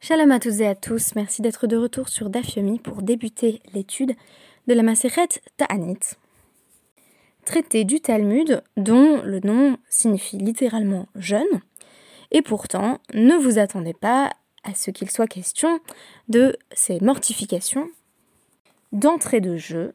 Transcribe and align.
Shalom 0.00 0.30
à 0.30 0.38
toutes 0.38 0.60
et 0.60 0.66
à 0.66 0.76
tous, 0.76 1.16
merci 1.16 1.42
d'être 1.42 1.66
de 1.66 1.76
retour 1.76 2.08
sur 2.08 2.30
Dafyomi 2.30 2.78
pour 2.78 3.02
débuter 3.02 3.60
l'étude 3.74 4.14
de 4.68 4.74
la 4.74 4.84
Maseret 4.84 5.26
Ta'anit. 5.56 5.98
Traité 7.44 7.82
du 7.82 8.00
Talmud 8.00 8.62
dont 8.76 9.20
le 9.22 9.40
nom 9.40 9.76
signifie 9.88 10.38
littéralement 10.38 11.08
jeune, 11.16 11.42
et 12.30 12.42
pourtant 12.42 13.00
ne 13.12 13.34
vous 13.34 13.58
attendez 13.58 13.92
pas 13.92 14.30
à 14.62 14.72
ce 14.72 14.92
qu'il 14.92 15.10
soit 15.10 15.26
question 15.26 15.80
de 16.28 16.56
ces 16.72 17.00
mortifications 17.00 17.90
d'entrée 18.92 19.40
de 19.40 19.56
jeu. 19.56 19.94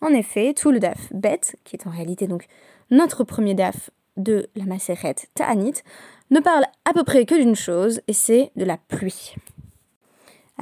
En 0.00 0.10
effet, 0.10 0.54
tout 0.54 0.70
le 0.70 0.78
daf 0.78 1.12
bête, 1.12 1.56
qui 1.64 1.74
est 1.74 1.88
en 1.88 1.90
réalité 1.90 2.28
donc 2.28 2.46
notre 2.92 3.24
premier 3.24 3.54
daf 3.54 3.90
de 4.22 4.48
la 4.54 4.64
Maseret 4.64 5.16
Ta'anit, 5.34 5.74
ne 6.30 6.40
parle 6.40 6.64
à 6.84 6.92
peu 6.92 7.04
près 7.04 7.26
que 7.26 7.34
d'une 7.34 7.56
chose, 7.56 8.00
et 8.08 8.12
c'est 8.12 8.52
de 8.56 8.64
la 8.64 8.76
pluie. 8.76 9.34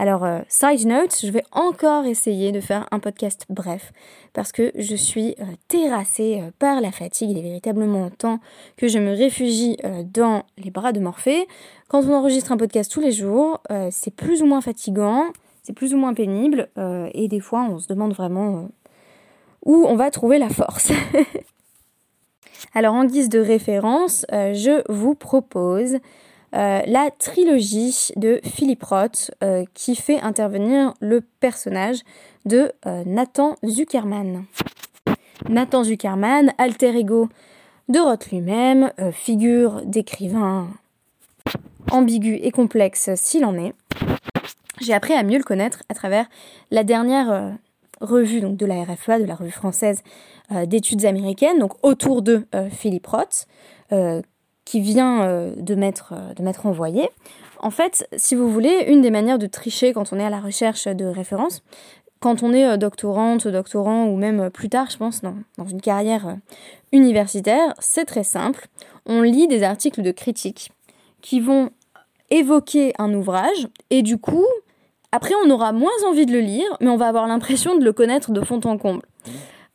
Alors, 0.00 0.24
euh, 0.24 0.42
side 0.48 0.86
note, 0.86 1.18
je 1.20 1.28
vais 1.28 1.42
encore 1.50 2.04
essayer 2.04 2.52
de 2.52 2.60
faire 2.60 2.86
un 2.92 3.00
podcast 3.00 3.46
bref, 3.50 3.92
parce 4.32 4.52
que 4.52 4.70
je 4.76 4.94
suis 4.94 5.34
euh, 5.40 5.44
terrassée 5.66 6.40
euh, 6.40 6.52
par 6.60 6.80
la 6.80 6.92
fatigue. 6.92 7.32
Il 7.32 7.38
est 7.38 7.42
véritablement 7.42 8.08
temps 8.08 8.38
que 8.76 8.86
je 8.86 9.00
me 9.00 9.10
réfugie 9.10 9.76
dans 10.04 10.44
les 10.56 10.70
bras 10.70 10.92
de 10.92 11.00
Morphée. 11.00 11.48
Quand 11.88 12.04
on 12.04 12.14
enregistre 12.14 12.52
un 12.52 12.56
podcast 12.56 12.92
tous 12.92 13.00
les 13.00 13.10
jours, 13.10 13.60
c'est 13.90 14.14
plus 14.14 14.40
ou 14.42 14.46
moins 14.46 14.60
fatigant, 14.60 15.24
c'est 15.64 15.72
plus 15.72 15.94
ou 15.94 15.96
moins 15.96 16.14
pénible, 16.14 16.68
et 17.12 17.28
des 17.28 17.40
fois 17.40 17.66
on 17.68 17.78
se 17.78 17.88
demande 17.88 18.12
vraiment 18.12 18.68
où 19.64 19.84
on 19.86 19.96
va 19.96 20.10
trouver 20.10 20.38
la 20.38 20.48
force. 20.48 20.92
Alors 22.74 22.94
en 22.94 23.04
guise 23.04 23.28
de 23.28 23.38
référence, 23.38 24.26
euh, 24.32 24.54
je 24.54 24.82
vous 24.92 25.14
propose 25.14 25.98
euh, 26.54 26.80
la 26.86 27.10
trilogie 27.18 28.08
de 28.16 28.40
Philippe 28.44 28.82
Roth 28.84 29.30
euh, 29.42 29.64
qui 29.74 29.96
fait 29.96 30.20
intervenir 30.20 30.94
le 31.00 31.20
personnage 31.20 31.98
de 32.46 32.72
Nathan 33.04 33.56
Zuckerman. 33.66 34.44
Nathan 35.48 35.84
Zuckerman, 35.84 36.52
alter 36.56 36.96
ego 36.96 37.28
de 37.90 37.98
Roth 37.98 38.30
lui-même, 38.30 38.90
figure 39.12 39.82
d'écrivain 39.84 40.68
ambigu 41.90 42.36
et 42.36 42.50
complexe 42.50 43.10
s'il 43.16 43.44
en 43.44 43.54
est. 43.58 43.74
J'ai 44.80 44.94
appris 44.94 45.12
à 45.12 45.22
mieux 45.22 45.36
le 45.36 45.44
connaître 45.44 45.82
à 45.90 45.94
travers 45.94 46.26
la 46.70 46.84
dernière 46.84 47.52
revue 48.00 48.40
donc, 48.40 48.56
de 48.56 48.66
la 48.66 48.82
RFA, 48.82 49.18
de 49.18 49.24
la 49.24 49.34
revue 49.34 49.50
française 49.50 50.02
euh, 50.52 50.66
d'études 50.66 51.04
américaines, 51.04 51.58
donc 51.58 51.72
autour 51.82 52.22
de 52.22 52.46
euh, 52.54 52.68
Philippe 52.70 53.06
Roth, 53.06 53.46
euh, 53.92 54.22
qui 54.64 54.80
vient 54.80 55.50
de 55.56 55.74
m'être 55.74 56.12
envoyé. 56.66 57.08
En 57.60 57.70
fait, 57.70 58.06
si 58.18 58.34
vous 58.34 58.50
voulez, 58.50 58.84
une 58.88 59.00
des 59.00 59.10
manières 59.10 59.38
de 59.38 59.46
tricher 59.46 59.94
quand 59.94 60.12
on 60.12 60.18
est 60.18 60.24
à 60.24 60.28
la 60.28 60.40
recherche 60.40 60.86
de 60.86 61.06
références, 61.06 61.62
quand 62.20 62.42
on 62.42 62.52
est 62.52 62.76
doctorante, 62.76 63.48
doctorant 63.48 64.04
ou 64.04 64.16
même 64.16 64.50
plus 64.50 64.68
tard, 64.68 64.90
je 64.90 64.98
pense, 64.98 65.22
dans, 65.22 65.36
dans 65.56 65.66
une 65.66 65.80
carrière 65.80 66.36
universitaire, 66.92 67.72
c'est 67.78 68.04
très 68.04 68.24
simple. 68.24 68.66
On 69.06 69.22
lit 69.22 69.48
des 69.48 69.62
articles 69.62 70.02
de 70.02 70.10
critique 70.10 70.70
qui 71.22 71.40
vont 71.40 71.70
évoquer 72.30 72.92
un 72.98 73.14
ouvrage 73.14 73.68
et 73.88 74.02
du 74.02 74.18
coup, 74.18 74.46
après, 75.12 75.34
on 75.44 75.50
aura 75.50 75.72
moins 75.72 75.90
envie 76.06 76.26
de 76.26 76.32
le 76.32 76.40
lire, 76.40 76.68
mais 76.80 76.88
on 76.88 76.96
va 76.96 77.08
avoir 77.08 77.26
l'impression 77.26 77.78
de 77.78 77.84
le 77.84 77.92
connaître 77.92 78.30
de 78.30 78.40
fond 78.42 78.60
en 78.64 78.76
comble. 78.76 79.02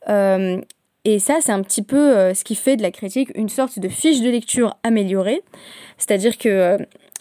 Euh, 0.09 0.61
et 1.05 1.19
ça, 1.19 1.39
c'est 1.41 1.51
un 1.51 1.63
petit 1.63 1.81
peu 1.81 2.15
euh, 2.15 2.33
ce 2.33 2.43
qui 2.43 2.55
fait 2.55 2.77
de 2.77 2.83
la 2.83 2.91
critique 2.91 3.31
une 3.35 3.49
sorte 3.49 3.79
de 3.79 3.89
fiche 3.89 4.21
de 4.21 4.29
lecture 4.29 4.77
améliorée. 4.83 5.41
C'est-à-dire 5.97 6.37
que 6.37 6.49
euh, 6.49 6.77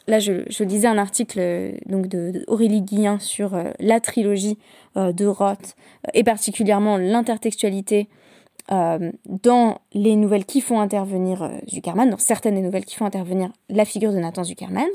là, 0.08 0.18
je, 0.18 0.62
lisais 0.62 0.88
un 0.88 0.98
article 0.98 1.40
donc 1.86 2.06
de, 2.06 2.44
Aurélie 2.48 2.83
Guillain 2.83 3.18
sur 3.18 3.58
la 3.80 4.00
trilogie 4.00 4.58
de 4.94 5.27
Roth 5.27 5.74
et 6.12 6.22
particulièrement 6.22 6.98
l'intertextualité 6.98 8.08
dans 8.68 9.78
les 9.92 10.17
nouvelles 10.17 10.45
qui 10.45 10.61
font 10.61 10.80
intervenir 10.80 11.51
Zuckerman, 11.68 12.11
dans 12.11 12.18
certaines 12.18 12.56
des 12.56 12.61
nouvelles 12.61 12.84
qui 12.84 12.95
font 12.95 13.06
intervenir 13.06 13.51
la 13.70 13.84
figure 13.84 14.12
de 14.12 14.18
Nathan 14.18 14.45
Zuckerman. 14.45 14.89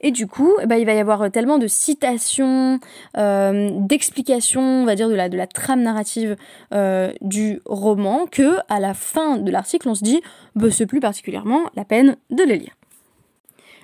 Et 0.00 0.10
du 0.10 0.26
coup, 0.26 0.52
eh 0.62 0.66
ben, 0.66 0.76
il 0.76 0.86
va 0.86 0.94
y 0.94 0.98
avoir 0.98 1.30
tellement 1.30 1.58
de 1.58 1.66
citations, 1.66 2.78
euh, 3.16 3.70
d'explications, 3.72 4.82
on 4.82 4.84
va 4.84 4.94
dire, 4.94 5.08
de 5.08 5.14
la, 5.14 5.28
de 5.28 5.36
la 5.36 5.46
trame 5.46 5.82
narrative 5.82 6.36
euh, 6.72 7.12
du 7.20 7.60
roman, 7.64 8.26
que 8.30 8.58
à 8.68 8.80
la 8.80 8.94
fin 8.94 9.38
de 9.38 9.50
l'article, 9.50 9.88
on 9.88 9.94
se 9.94 10.04
dit, 10.04 10.20
bah, 10.54 10.70
c'est 10.70 10.86
plus 10.86 11.00
particulièrement 11.00 11.62
la 11.74 11.84
peine 11.84 12.16
de 12.30 12.44
le 12.44 12.54
lire. 12.54 12.77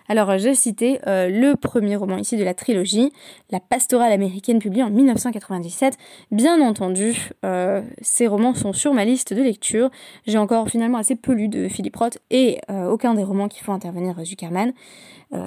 Alors, 0.08 0.36
j'ai 0.36 0.54
cité 0.54 1.00
euh, 1.06 1.28
le 1.28 1.56
premier 1.56 1.96
roman 1.96 2.18
ici 2.18 2.36
de 2.36 2.44
la 2.44 2.52
trilogie, 2.52 3.10
La 3.50 3.60
pastorale 3.60 4.12
américaine 4.12 4.58
publiée 4.58 4.82
en 4.82 4.90
1997. 4.90 5.96
Bien 6.30 6.60
entendu, 6.60 7.30
euh, 7.44 7.80
ces 8.02 8.26
romans 8.26 8.54
sont 8.54 8.74
sur 8.74 8.92
ma 8.92 9.06
liste 9.06 9.32
de 9.32 9.42
lecture. 9.42 9.90
J'ai 10.26 10.36
encore 10.36 10.68
finalement 10.68 10.98
assez 10.98 11.16
peu 11.16 11.32
lu 11.32 11.48
de 11.48 11.68
Philippe 11.68 11.96
Roth 11.96 12.18
et 12.30 12.60
euh, 12.70 12.86
aucun 12.88 13.14
des 13.14 13.24
romans 13.24 13.48
qui 13.48 13.60
font 13.60 13.72
intervenir 13.72 14.22
Zuckerman, 14.24 14.72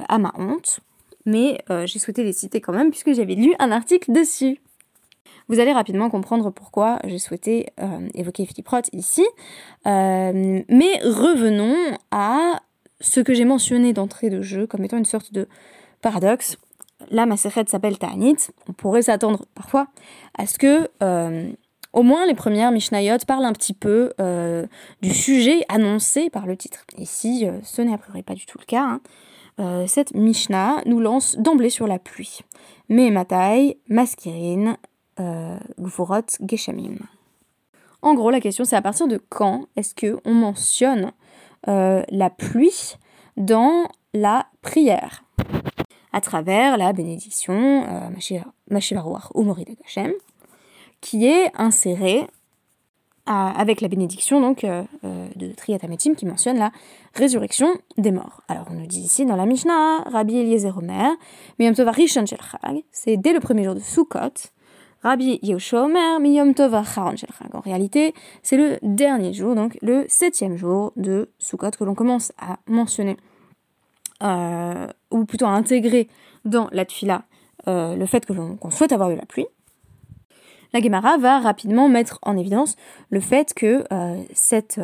à 0.10 0.18
ma 0.18 0.34
honte. 0.38 0.82
Mais 1.26 1.60
j'ai 1.86 2.00
souhaité 2.00 2.24
les 2.24 2.34
citer 2.34 2.60
quand 2.60 2.74
même 2.74 2.90
puisque 2.90 3.14
j'avais 3.14 3.36
lu 3.36 3.54
un 3.60 3.72
article 3.72 4.12
dessus. 4.12 4.60
Vous 5.48 5.60
allez 5.62 5.72
rapidement 5.72 6.10
comprendre 6.10 6.50
pourquoi 6.50 7.00
j'ai 7.06 7.20
souhaité 7.20 7.68
évoquer 8.14 8.46
Philippe 8.46 8.68
Roth 8.68 8.90
ici. 8.92 9.26
mais 9.86 11.00
revenons 11.04 11.98
à 12.12 12.60
ce 13.00 13.20
que 13.20 13.34
j'ai 13.34 13.46
mentionné 13.46 13.94
d'entrée 13.94 14.30
de 14.30 14.42
jeu 14.42 14.68
comme 14.68 14.84
étant 14.84 14.98
une 14.98 15.06
sorte 15.06 15.34
de 15.34 15.48
paradoxe. 16.02 16.58
Là, 17.12 17.26
ma 17.26 17.38
s'appelle 17.38 17.98
Ta'anit. 17.98 18.38
On 18.68 18.74
pourrait 18.74 19.04
s'attendre 19.04 19.46
parfois 19.54 19.88
à 20.38 20.48
ce 20.48 20.58
que, 20.58 20.90
euh, 21.04 21.52
au 21.94 22.02
moins, 22.02 22.26
les 22.26 22.34
premières 22.34 22.72
Mishnayot 22.72 23.18
parlent 23.28 23.46
un 23.46 23.54
petit 23.54 23.74
peu 23.74 24.14
euh, 24.20 24.66
du 25.02 25.14
sujet 25.14 25.64
annoncé 25.70 26.30
par 26.30 26.48
le 26.48 26.58
titre. 26.58 26.86
Ici, 26.98 27.46
euh, 27.46 27.60
ce 27.64 27.82
n'est 27.82 27.94
a 27.94 27.98
priori 27.98 28.24
pas 28.24 28.34
du 28.34 28.46
tout 28.46 28.58
le 28.60 28.66
cas. 28.66 29.00
Hein. 29.60 29.88
cette 29.88 30.14
Mishnah 30.14 30.82
nous 30.86 31.00
lance 31.00 31.38
d'emblée 31.38 31.70
sur 31.70 31.88
la 31.88 32.00
pluie. 32.00 32.40
Mais 32.90 33.10
Matai, 33.12 33.80
Maskirin, 33.90 34.78
Gvurot, 35.18 36.28
Geshamim. 36.48 36.98
En 38.02 38.14
gros, 38.14 38.30
la 38.30 38.40
question 38.40 38.64
c'est 38.64 38.76
à 38.76 38.82
partir 38.82 39.08
de 39.08 39.18
quand 39.30 39.66
est-ce 39.76 39.96
que 39.96 40.20
on 40.26 40.34
mentionne 40.34 41.12
euh, 41.68 42.04
la 42.10 42.30
pluie 42.30 42.96
dans 43.36 43.88
la 44.14 44.48
prière 44.62 45.24
à 46.14 46.22
travers 46.22 46.78
la 46.78 46.94
bénédiction 46.94 47.86
euh, 47.86 48.44
Mashivaruach 48.70 49.30
ou 49.36 49.56
qui 51.02 51.26
est 51.28 51.52
insérée 51.56 52.26
avec 53.28 53.82
la 53.82 53.90
bénédiction 53.90 54.40
donc 54.40 54.64
euh, 54.64 54.84
de 55.36 55.52
Triatametim 55.52 56.16
qui 56.16 56.26
mentionne 56.26 56.58
la 56.58 56.72
résurrection 57.14 57.68
des 57.98 58.12
morts. 58.12 58.42
Alors 58.48 58.68
on 58.72 58.74
nous 58.74 58.88
dit 58.88 59.02
ici 59.02 59.26
dans 59.26 59.36
la 59.36 59.46
Mishnah, 59.46 60.04
Rabbi 60.04 60.38
Eliezer 60.38 60.78
Omer, 60.78 61.12
c'est 62.92 63.18
dès 63.18 63.34
le 63.34 63.40
premier 63.42 63.66
jour 63.66 63.76
de 63.76 63.82
Sukkot, 63.82 64.50
Rabbi 65.04 65.40
Omer, 65.74 66.20
Miyom 66.20 66.54
Tov 66.54 66.74
En 66.74 67.60
réalité, 67.60 68.14
c'est 68.42 68.58
le 68.58 68.78
dernier 68.82 69.34
jour, 69.34 69.56
donc 69.56 69.78
le 69.82 70.06
septième 70.08 70.58
jour 70.58 70.92
de 70.96 71.30
Sukkot 71.40 71.72
que 71.72 71.84
l'on 71.84 71.96
commence 71.96 72.32
à 72.40 72.58
mentionner, 72.68 73.18
euh, 74.24 74.88
ou 75.12 75.26
plutôt 75.26 75.46
à 75.46 75.52
intégrer 75.52 76.08
dans 76.46 76.68
la 76.72 76.86
tfila 76.86 77.24
euh, 77.68 77.96
le 77.96 78.06
fait 78.06 78.26
que 78.26 78.34
l'on 78.34 78.58
souhaite 78.72 78.92
avoir 78.92 79.10
de 79.10 79.16
la 79.16 79.26
pluie. 79.26 79.48
La 80.74 80.82
Gemara 80.82 81.18
va 81.18 81.40
rapidement 81.40 81.88
mettre 81.88 82.20
en 82.24 82.36
évidence 82.38 82.76
le 83.10 83.20
fait 83.20 83.54
que 83.54 83.84
euh, 83.92 84.22
cette, 84.34 84.80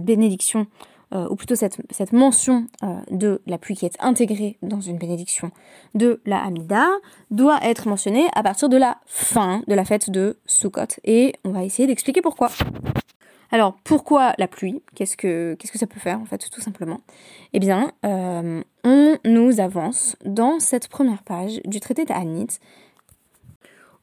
bénédiction 0.00 0.66
euh, 1.14 1.26
ou 1.30 1.36
plutôt 1.36 1.54
cette, 1.54 2.12
mention 2.12 2.66
euh, 2.82 3.00
de 3.10 3.40
la 3.46 3.56
pluie 3.56 3.74
qui 3.74 3.86
est 3.86 3.96
intégrée 3.98 4.58
dans 4.60 4.82
une 4.82 4.98
bénédiction 4.98 5.50
de 5.94 6.20
la 6.26 6.44
Hamida, 6.44 6.86
doit 7.30 7.60
être 7.62 7.88
mentionnée 7.88 8.26
à 8.34 8.42
partir 8.42 8.68
de 8.68 8.76
la 8.76 8.98
fin 9.06 9.62
de 9.66 9.74
la 9.74 9.86
fête 9.86 10.10
de 10.10 10.36
Sukkot. 10.44 11.00
Et 11.04 11.34
on 11.44 11.52
va 11.52 11.64
essayer 11.64 11.86
d'expliquer 11.86 12.20
pourquoi. 12.20 12.50
Alors, 13.50 13.74
pourquoi 13.84 14.34
la 14.36 14.48
pluie? 14.48 14.82
Qu'est-ce 14.94 15.16
que 15.16 15.56
que 15.58 15.78
ça 15.78 15.86
peut 15.86 15.98
faire, 15.98 16.20
en 16.20 16.26
fait, 16.26 16.50
tout 16.50 16.60
simplement? 16.60 17.00
Eh 17.54 17.58
bien, 17.58 17.92
euh, 18.04 18.62
on 18.84 19.16
nous 19.24 19.60
avance 19.60 20.14
dans 20.26 20.60
cette 20.60 20.88
première 20.88 21.22
page 21.22 21.62
du 21.64 21.80
traité 21.80 22.04
d'Anit 22.04 22.58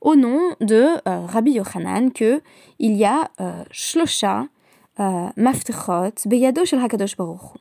au 0.01 0.15
nom 0.15 0.39
de 0.59 0.87
Rabbi 1.05 1.51
Yochanan 1.51 2.11
que 2.11 2.41
il 2.79 2.95
y 2.95 3.05
a 3.05 3.29
Shlosha 3.71 4.47
מפתחות 5.36 6.22
בידו 6.26 6.66
של 6.66 6.78
הקדוש 6.78 7.14
ברוך 7.14 7.42
הוא, 7.42 7.60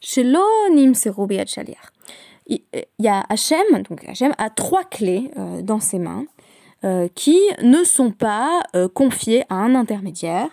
שלא 0.00 0.46
נמסרו 0.74 1.26
ביד 1.26 1.48
שליח. 1.48 1.90
Il 2.46 2.60
y 2.98 3.08
a 3.08 3.24
Hachem, 3.28 3.82
donc 3.88 4.06
Hachem 4.06 4.32
a 4.38 4.50
trois 4.50 4.84
clés 4.84 5.30
euh, 5.38 5.62
dans 5.62 5.80
ses 5.80 5.98
mains 5.98 6.26
euh, 6.84 7.08
qui 7.14 7.38
ne 7.62 7.84
sont 7.84 8.10
pas 8.10 8.62
euh, 8.74 8.88
confiées 8.88 9.44
à 9.48 9.54
un 9.54 9.74
intermédiaire. 9.74 10.48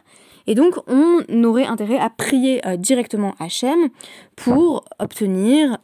Et 0.48 0.56
donc, 0.56 0.76
on 0.88 1.44
aurait 1.44 1.66
intérêt 1.66 2.00
à 2.00 2.10
prier 2.10 2.60
directement 2.80 3.36
Hachem 3.40 3.90
pour 4.36 4.84
obtenir 4.98 5.78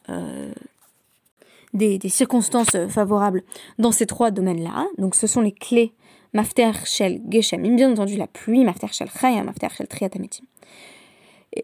des, 1.76 2.00
circonstances 2.10 2.76
favorables 2.90 3.44
dans 3.78 3.92
ces 3.92 4.08
trois 4.08 4.32
domaines-là. 4.32 4.88
Donc 4.98 5.14
ce 5.14 5.28
sont 5.28 5.42
les 5.42 5.52
clés 5.52 5.94
Mafter 6.33 6.73
Shel 6.85 7.21
Geshamim, 7.29 7.77
bien 7.77 7.91
entendu 7.91 8.17
la 8.17 8.27
pluie, 8.27 8.65
Mafter 8.65 8.89
Shel 8.93 9.09
Chaya, 9.09 9.43
Mafter 9.43 9.69
Shel 9.77 9.89
Triatametim. 9.89 10.45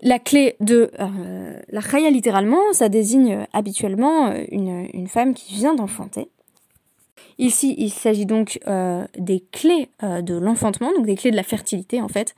La 0.02 0.18
clé 0.18 0.56
de 0.60 0.90
euh, 0.98 1.60
la 1.68 1.80
Chaya, 1.80 2.10
littéralement, 2.10 2.72
ça 2.72 2.88
désigne 2.88 3.46
habituellement 3.52 4.32
une, 4.50 4.88
une 4.92 5.06
femme 5.06 5.34
qui 5.34 5.54
vient 5.54 5.74
d'enfanter. 5.74 6.28
Ici, 7.38 7.74
il 7.76 7.90
s'agit 7.90 8.24
donc 8.24 8.58
euh, 8.66 9.06
des 9.18 9.44
clés 9.52 9.90
euh, 10.02 10.22
de 10.22 10.34
l'enfantement, 10.34 10.90
donc 10.92 11.04
des 11.04 11.16
clés 11.16 11.30
de 11.30 11.36
la 11.36 11.42
fertilité 11.42 12.00
en 12.00 12.08
fait, 12.08 12.34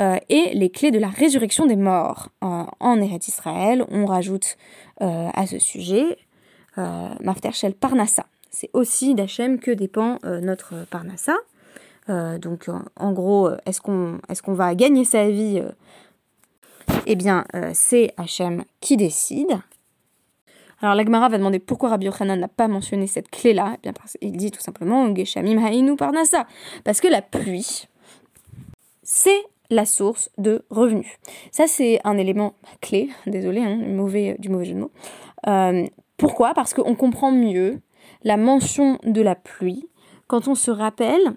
euh, 0.00 0.16
et 0.28 0.50
les 0.54 0.68
clés 0.68 0.90
de 0.90 0.98
la 0.98 1.08
résurrection 1.08 1.66
des 1.66 1.76
morts. 1.76 2.28
en 2.40 3.00
Eretz 3.00 3.28
Israël, 3.28 3.84
on 3.90 4.06
rajoute 4.06 4.56
à 5.00 5.46
ce 5.46 5.58
sujet 5.58 6.16
Mafter 6.76 7.52
Shel 7.52 7.74
Parnassa. 7.74 8.26
C'est 8.50 8.70
aussi 8.72 9.14
d'Hachem 9.14 9.58
que 9.58 9.70
dépend 9.70 10.18
notre 10.22 10.86
Parnassa. 10.90 11.36
Donc 12.08 12.68
en 12.96 13.12
gros, 13.12 13.50
est-ce 13.66 13.80
qu'on 13.80 14.54
va 14.54 14.74
gagner 14.74 15.04
sa 15.04 15.28
vie 15.28 15.62
Eh 17.06 17.16
bien, 17.16 17.44
c'est 17.72 18.12
Hachem 18.16 18.64
qui 18.80 18.96
décide. 18.96 19.60
Alors 20.82 20.96
l'Agmara 20.96 21.28
va 21.28 21.38
demander 21.38 21.60
pourquoi 21.60 21.90
Rabbi 21.90 22.06
Yochanan 22.06 22.38
n'a 22.40 22.48
pas 22.48 22.66
mentionné 22.66 23.06
cette 23.06 23.30
clé-là. 23.30 23.74
Eh 23.76 23.78
bien 23.82 23.92
parce 23.92 24.18
qu'il 24.20 24.36
dit 24.36 24.50
tout 24.50 24.60
simplement 24.60 25.14
Geshamim 25.14 25.64
Hainu 25.64 25.94
Parnassa. 25.94 26.46
Parce 26.82 27.00
que 27.00 27.06
la 27.06 27.22
pluie, 27.22 27.86
c'est 29.04 29.44
la 29.70 29.86
source 29.86 30.28
de 30.38 30.64
revenus. 30.70 31.06
Ça, 31.52 31.66
c'est 31.68 32.00
un 32.04 32.18
élément 32.18 32.54
clé, 32.80 33.10
désolé, 33.26 33.60
hein, 33.60 33.76
du, 33.76 33.88
mauvais, 33.92 34.36
du 34.40 34.48
jeu 34.64 34.74
de 34.74 34.80
mots. 34.80 34.90
Euh, 35.46 35.86
pourquoi? 36.16 36.52
Parce 36.52 36.74
qu'on 36.74 36.96
comprend 36.96 37.30
mieux 37.30 37.80
la 38.24 38.36
mention 38.36 38.98
de 39.04 39.22
la 39.22 39.36
pluie 39.36 39.88
quand 40.26 40.48
on 40.48 40.56
se 40.56 40.70
rappelle 40.70 41.34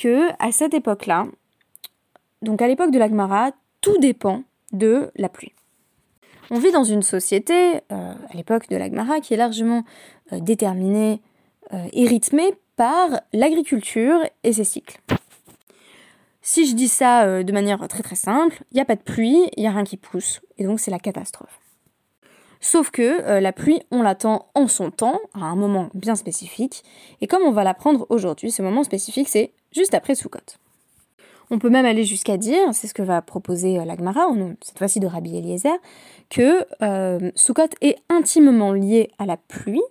que 0.00 0.30
à 0.38 0.50
cette 0.50 0.72
époque-là, 0.72 1.26
donc 2.40 2.62
à 2.62 2.68
l'époque 2.68 2.90
de 2.90 2.98
l'Agmara, 2.98 3.52
tout 3.82 3.98
dépend 3.98 4.42
de 4.72 5.10
la 5.16 5.28
pluie. 5.28 5.52
On 6.50 6.58
vit 6.58 6.72
dans 6.72 6.84
une 6.84 7.02
société, 7.02 7.76
euh, 7.92 8.12
à 8.30 8.34
l'époque 8.34 8.68
de 8.68 8.76
l'Agmara, 8.76 9.20
qui 9.20 9.34
est 9.34 9.36
largement 9.36 9.84
euh, 10.32 10.40
déterminée 10.40 11.20
euh, 11.74 11.86
et 11.92 12.06
rythmée 12.06 12.54
par 12.76 13.20
l'agriculture 13.32 14.18
et 14.42 14.54
ses 14.54 14.64
cycles. 14.64 14.98
Si 16.40 16.66
je 16.66 16.74
dis 16.74 16.88
ça 16.88 17.42
de 17.42 17.52
manière 17.52 17.86
très 17.86 18.02
très 18.02 18.16
simple, 18.16 18.64
il 18.72 18.76
n'y 18.76 18.80
a 18.80 18.86
pas 18.86 18.96
de 18.96 19.02
pluie, 19.02 19.50
il 19.56 19.60
n'y 19.60 19.68
a 19.68 19.70
rien 19.70 19.84
qui 19.84 19.98
pousse, 19.98 20.40
et 20.56 20.64
donc 20.64 20.80
c'est 20.80 20.90
la 20.90 20.98
catastrophe. 20.98 21.60
Sauf 22.60 22.90
que 22.90 23.38
la 23.38 23.52
pluie, 23.52 23.80
on 23.90 24.00
l'attend 24.00 24.48
en 24.54 24.66
son 24.66 24.90
temps, 24.90 25.20
à 25.34 25.44
un 25.44 25.54
moment 25.54 25.90
bien 25.92 26.16
spécifique, 26.16 26.82
et 27.20 27.26
comme 27.26 27.42
on 27.42 27.52
va 27.52 27.62
l'apprendre 27.62 28.06
aujourd'hui, 28.08 28.50
ce 28.50 28.62
moment 28.62 28.82
spécifique, 28.82 29.28
c'est 29.28 29.52
juste 29.72 29.94
après 29.94 30.14
Sukkot. 30.14 30.38
On 31.50 31.58
peut 31.58 31.70
même 31.70 31.84
aller 31.84 32.04
jusqu'à 32.04 32.36
dire, 32.36 32.72
c'est 32.72 32.86
ce 32.86 32.94
que 32.94 33.02
va 33.02 33.22
proposer 33.22 33.78
euh, 33.78 33.84
l'Agmara, 33.84 34.28
cette 34.62 34.78
fois-ci 34.78 35.00
de 35.00 35.06
Rabbi 35.06 35.36
Eliezer, 35.36 35.76
que 36.28 36.64
euh, 36.82 37.30
Sukkot 37.34 37.70
est 37.80 37.96
intimement 38.08 38.72
lié 38.72 39.10
à 39.18 39.26
la 39.26 39.36
pluie, 39.36 39.82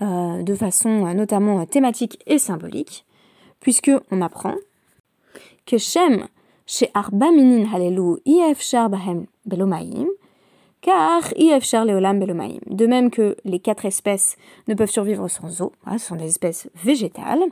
euh, 0.00 0.42
de 0.42 0.54
façon 0.54 1.12
notamment 1.14 1.64
thématique 1.66 2.18
et 2.26 2.38
symbolique, 2.38 3.04
puisque 3.60 3.90
on 4.10 4.22
apprend 4.22 4.54
que 5.66 5.76
Shem 5.76 6.26
chez 6.66 6.90
Arba 6.94 7.30
Minin 7.30 7.68
Halelu 7.72 8.16
Ifshar 8.24 8.88
Bahem 8.88 9.26
Belomaim, 9.44 10.06
De 12.66 12.86
même 12.86 13.10
que 13.10 13.36
les 13.44 13.60
quatre 13.60 13.84
espèces 13.84 14.36
ne 14.68 14.74
peuvent 14.74 14.90
survivre 14.90 15.28
sans 15.28 15.62
eau, 15.62 15.72
hein, 15.86 15.98
ce 15.98 16.06
sont 16.06 16.16
des 16.16 16.26
espèces 16.26 16.68
végétales, 16.74 17.42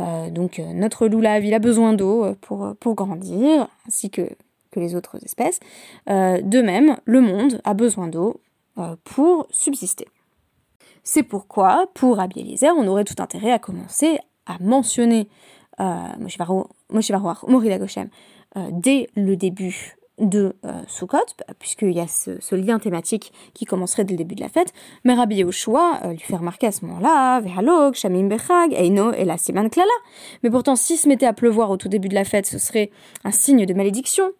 euh, 0.00 0.30
donc 0.30 0.58
euh, 0.58 0.72
notre 0.72 1.06
loulave, 1.06 1.44
il 1.44 1.54
a 1.54 1.58
besoin 1.58 1.92
d'eau 1.92 2.24
euh, 2.24 2.34
pour, 2.40 2.94
grandir, 2.94 3.68
ainsi 3.86 4.10
que, 4.10 4.28
les 4.76 4.96
autres 4.96 5.24
espèces. 5.24 5.60
de 6.08 6.60
même, 6.60 6.96
le 7.04 7.20
monde 7.20 7.60
a 7.62 7.74
besoin 7.74 8.08
d'eau 8.08 8.40
pour 9.04 9.46
subsister. 9.50 10.08
C'est 11.04 11.22
pourquoi, 11.22 11.86
pour 11.94 12.16
Rabbi 12.16 12.40
Eliezer, 12.40 12.72
on 12.76 12.88
aurait 12.88 13.04
tout 13.04 13.22
intérêt 13.22 13.52
à 13.52 13.60
commencer 13.60 14.18
à 14.46 14.56
mentionner 14.58 15.28
Moshe 15.78 16.38
Morida 17.46 17.78
Goshem 17.78 18.08
dès 18.72 19.08
le 19.14 19.36
début 19.36 19.96
de 20.18 20.54
euh, 20.64 20.72
Sukkot, 20.86 21.18
puisqu'il 21.58 21.92
y 21.92 22.00
a 22.00 22.06
ce, 22.06 22.54
lien 22.54 22.78
thématique 22.78 23.32
qui 23.52 23.64
commencerait 23.64 24.04
dès 24.04 24.14
le 24.14 24.18
début 24.18 24.34
de 24.34 24.40
la 24.40 24.48
fête, 24.48 24.72
mais 25.04 25.14
Rabbi 25.14 25.36
Yehoshua 25.36 26.00
euh, 26.04 26.12
lui 26.12 26.20
fait 26.20 26.36
remarquer 26.36 26.68
à 26.68 26.72
ce 26.72 26.84
moment-là, 26.84 27.40
Vehalog, 27.40 27.94
Shamim 27.94 28.28
Bechag, 28.28 28.72
Eino 28.74 29.12
et 29.12 29.24
la 29.24 29.36
Siman 29.36 29.68
Klala. 29.70 29.90
Mais 30.42 30.50
pourtant, 30.50 30.76
si 30.76 30.96
se 30.96 31.08
mettait 31.08 31.26
à 31.26 31.32
pleuvoir 31.32 31.70
au 31.70 31.76
tout 31.76 31.88
début 31.88 32.08
de 32.08 32.14
la 32.14 32.24
fête, 32.24 32.46
ce 32.46 32.58
serait 32.58 32.90
un 33.24 33.32
signe 33.32 33.66
de 33.66 33.74
malédiction. 33.74 34.32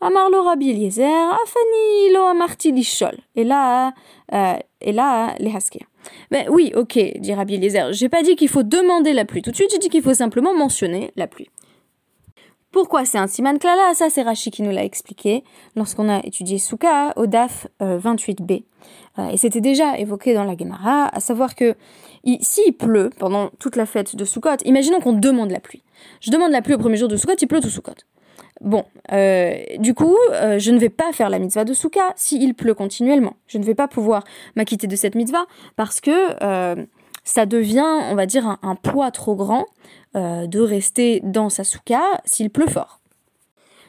Amarlo 0.00 0.42
Rabbi 0.42 0.70
Eliezer, 0.70 1.06
Afani 1.06 2.12
lo 2.12 2.22
amarti 2.22 2.72
lishol. 2.72 3.16
Et 3.36 3.44
là, 3.44 3.92
euh, 4.32 4.54
et 4.80 4.90
là, 4.90 5.36
les 5.38 5.54
haskir. 5.54 5.82
Mais 6.32 6.48
oui, 6.48 6.72
ok, 6.74 6.98
dit 7.20 7.32
Rabbi 7.32 7.54
Eliezer, 7.54 7.92
j'ai 7.92 8.08
pas 8.08 8.24
dit 8.24 8.34
qu'il 8.34 8.48
faut 8.48 8.64
demander 8.64 9.12
la 9.12 9.24
pluie 9.24 9.42
tout 9.42 9.52
de 9.52 9.56
suite, 9.56 9.70
j'ai 9.70 9.78
dit 9.78 9.88
qu'il 9.88 10.02
faut 10.02 10.14
simplement 10.14 10.54
mentionner 10.54 11.12
la 11.14 11.28
pluie. 11.28 11.48
Pourquoi 12.72 13.04
c'est 13.04 13.18
un 13.18 13.26
siman 13.26 13.58
klala? 13.58 13.94
Ça, 13.94 14.08
c'est 14.08 14.22
Rashi 14.22 14.50
qui 14.50 14.62
nous 14.62 14.70
l'a 14.70 14.82
expliqué 14.84 15.44
lorsqu'on 15.76 16.08
a 16.08 16.20
étudié 16.24 16.58
Souka 16.58 17.12
au 17.16 17.26
DAF 17.26 17.66
28b. 17.80 18.64
Euh, 19.18 19.28
et 19.28 19.36
c'était 19.36 19.60
déjà 19.60 19.98
évoqué 19.98 20.34
dans 20.34 20.44
la 20.44 20.56
Gemara, 20.56 21.14
à 21.14 21.20
savoir 21.20 21.54
que 21.54 21.74
s'il 22.40 22.72
pleut 22.72 23.10
pendant 23.18 23.50
toute 23.58 23.76
la 23.76 23.86
fête 23.86 24.16
de 24.16 24.24
Sukkot, 24.24 24.56
imaginons 24.64 25.00
qu'on 25.00 25.12
demande 25.12 25.50
la 25.50 25.60
pluie. 25.60 25.82
Je 26.20 26.30
demande 26.30 26.50
la 26.50 26.62
pluie 26.62 26.74
au 26.74 26.78
premier 26.78 26.96
jour 26.96 27.08
de 27.08 27.16
Sukkot, 27.16 27.34
il 27.40 27.46
pleut 27.46 27.60
tout 27.60 27.68
Sukkot. 27.68 27.92
Bon, 28.60 28.84
euh, 29.12 29.54
du 29.78 29.92
coup, 29.92 30.16
euh, 30.30 30.58
je 30.58 30.70
ne 30.70 30.78
vais 30.78 30.88
pas 30.88 31.12
faire 31.12 31.30
la 31.30 31.38
mitzvah 31.38 31.64
de 31.64 31.74
Souka 31.74 32.12
s'il 32.16 32.54
pleut 32.54 32.74
continuellement. 32.74 33.34
Je 33.48 33.58
ne 33.58 33.64
vais 33.64 33.74
pas 33.74 33.88
pouvoir 33.88 34.24
m'acquitter 34.54 34.86
de 34.86 34.96
cette 34.96 35.14
mitzvah 35.14 35.46
parce 35.76 36.00
que 36.00 36.10
ça 37.24 37.46
devient, 37.46 37.86
on 38.10 38.14
va 38.14 38.26
dire, 38.26 38.58
un 38.62 38.74
poids 38.74 39.10
trop 39.10 39.36
grand 39.36 39.66
euh, 40.16 40.46
de 40.46 40.60
rester 40.60 41.20
dans 41.24 41.48
sa 41.48 41.64
souka 41.64 42.02
s'il 42.24 42.50
pleut 42.50 42.66
fort. 42.66 43.00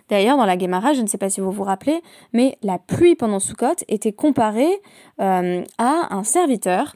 D'ailleurs, 0.10 0.38
dans 0.38 0.46
la 0.46 0.58
Gemara, 0.58 0.94
je 0.94 1.02
ne 1.02 1.08
sais 1.08 1.18
pas 1.18 1.30
si 1.30 1.42
vous 1.42 1.52
vous 1.52 1.64
rappelez, 1.64 2.02
mais 2.34 2.58
la 2.62 2.78
pluie 2.78 3.16
pendant 3.16 3.40
Sukkot 3.40 3.84
était 3.88 4.12
comparée 4.14 4.82
euh, 5.20 5.64
à 5.78 6.16
un 6.16 6.24
serviteur 6.24 6.96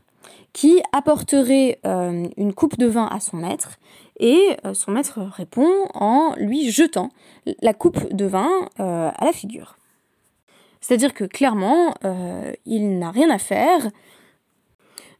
qui 0.54 0.82
apporterait 0.92 1.80
euh, 1.86 2.28
une 2.38 2.54
coupe 2.54 2.78
de 2.78 2.86
vin 2.86 3.08
à 3.08 3.20
son 3.20 3.38
maître 3.38 3.78
et 4.20 4.58
son 4.74 4.92
maître 4.92 5.20
répond 5.22 5.70
en 5.94 6.34
lui 6.38 6.72
jetant 6.72 7.10
la 7.62 7.74
coupe 7.74 8.14
de 8.14 8.26
vin 8.26 8.50
à 8.80 9.24
la 9.24 9.32
figure. 9.32 9.78
C'est-à-dire 10.82 11.14
que 11.14 11.24
clairement, 11.24 11.94
il 12.66 12.98
n'a 12.98 13.12
rien 13.12 13.30
à 13.30 13.38
faire 13.38 13.92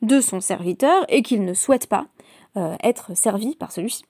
de 0.02 0.22
son 0.22 0.40
serviteur 0.40 1.06
et 1.10 1.22
qu'il 1.22 1.44
ne 1.44 1.54
souhaite 1.54 1.88
pas 1.88 2.08
euh, 2.56 2.76
être 2.84 3.16
servi 3.16 3.56
par 3.56 3.72
celui-ci. 3.72 4.04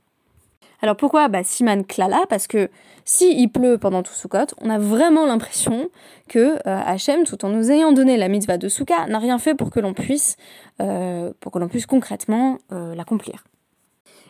Alors 0.81 0.95
pourquoi 0.95 1.27
bah, 1.27 1.43
Siman 1.43 1.83
Klala 1.83 2.25
Parce 2.29 2.45
que 2.47 2.69
si 3.03 3.33
il 3.41 3.49
pleut 3.49 3.77
pendant 3.77 4.03
tout 4.03 4.13
Sukkot, 4.13 4.53
on 4.61 4.69
a 4.69 4.77
vraiment 4.77 5.25
l'impression 5.25 5.89
que 6.27 6.55
euh, 6.55 6.57
Hachem, 6.65 7.23
tout 7.23 7.43
en 7.45 7.49
nous 7.49 7.71
ayant 7.71 7.91
donné 7.91 8.15
la 8.15 8.27
mitzvah 8.27 8.57
de 8.57 8.69
Sukkot, 8.69 9.07
n'a 9.07 9.19
rien 9.19 9.39
fait 9.39 9.55
pour 9.55 9.71
que 9.71 9.79
l'on 9.79 9.93
puisse, 9.93 10.37
euh, 10.81 11.33
pour 11.39 11.51
que 11.51 11.59
l'on 11.59 11.67
puisse 11.67 11.87
concrètement 11.87 12.59
l'accomplir. 12.69 13.43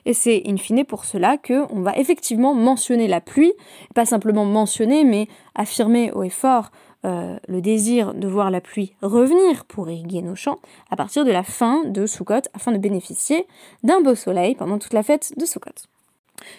Et 0.07 0.13
c'est 0.13 0.41
in 0.47 0.55
fine 0.55 0.85
pour 0.85 1.03
cela 1.03 1.37
qu'on 1.37 1.81
va 1.81 1.97
effectivement 1.97 2.53
mentionner 2.53 3.09
la 3.09 3.19
pluie, 3.19 3.51
pas 3.93 4.05
simplement 4.05 4.45
mentionner, 4.45 5.03
mais 5.03 5.27
affirmer 5.53 6.11
haut 6.11 6.23
et 6.23 6.29
fort 6.29 6.71
euh, 7.05 7.37
le 7.47 7.61
désir 7.61 8.13
de 8.13 8.27
voir 8.27 8.49
la 8.49 8.59
pluie 8.59 8.93
revenir 9.01 9.65
pour 9.65 9.89
irriguer 9.89 10.21
nos 10.21 10.35
champs 10.35 10.59
à 10.89 10.95
partir 10.95 11.25
de 11.25 11.31
la 11.31 11.43
fin 11.43 11.83
de 11.83 12.05
Sukkot 12.05 12.41
afin 12.53 12.71
de 12.71 12.77
bénéficier 12.77 13.45
d'un 13.83 14.01
beau 14.01 14.15
soleil 14.15 14.55
pendant 14.55 14.79
toute 14.79 14.93
la 14.93 15.03
fête 15.03 15.33
de 15.37 15.45
Sukkot. 15.45 15.69